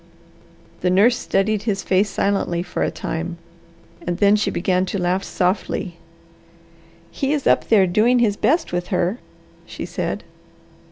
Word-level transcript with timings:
The 0.79 0.89
nurse 0.89 1.15
studied 1.15 1.61
his 1.61 1.83
face 1.83 2.09
silently 2.09 2.63
for 2.63 2.81
a 2.81 2.89
time, 2.89 3.37
and 4.01 4.17
then 4.17 4.35
she 4.35 4.49
began 4.49 4.83
to 4.87 4.97
laugh 4.97 5.23
softly. 5.23 5.97
"He 7.11 7.33
is 7.33 7.45
up 7.45 7.69
there 7.69 7.85
doing 7.85 8.17
his 8.17 8.35
best 8.35 8.73
with 8.73 8.87
her," 8.87 9.19
she 9.67 9.85
said. 9.85 10.23